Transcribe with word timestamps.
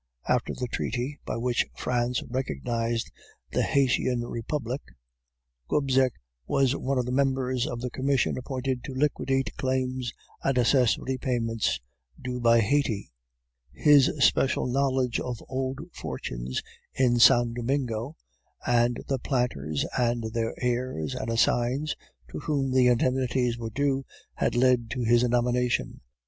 "After 0.27 0.55
the 0.55 0.65
treaty, 0.67 1.19
by 1.25 1.37
which 1.37 1.67
France 1.77 2.23
recognized 2.27 3.11
the 3.51 3.61
Haytian 3.61 4.21
Republic, 4.27 4.81
Gobseck 5.69 6.13
was 6.47 6.75
one 6.75 6.97
of 6.97 7.05
the 7.05 7.11
members 7.11 7.67
of 7.67 7.81
the 7.81 7.91
commission 7.91 8.35
appointed 8.35 8.83
to 8.85 8.95
liquidate 8.95 9.55
claims 9.57 10.11
and 10.43 10.57
assess 10.57 10.97
repayments 10.97 11.79
due 12.19 12.39
by 12.39 12.61
Hayti; 12.61 13.11
his 13.71 14.11
special 14.17 14.65
knowledge 14.65 15.19
of 15.19 15.37
old 15.47 15.77
fortunes 15.93 16.63
in 16.95 17.19
San 17.19 17.53
Domingo, 17.53 18.15
and 18.65 19.03
the 19.07 19.19
planters 19.19 19.85
and 19.99 20.23
their 20.33 20.55
heirs 20.63 21.13
and 21.13 21.29
assigns 21.29 21.95
to 22.31 22.39
whom 22.39 22.71
the 22.71 22.87
indemnities 22.87 23.55
were 23.55 23.69
due, 23.69 24.03
had 24.33 24.55
led 24.55 24.89
to 24.89 25.03
his 25.03 25.21
nomination. 25.25 26.01